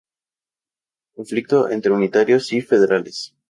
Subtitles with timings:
[1.13, 3.35] Conflicto entre unitarios y federales.